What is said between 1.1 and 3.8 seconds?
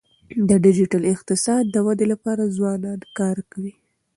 اقتصاد د ودي لپاره ځوانان کار کوي.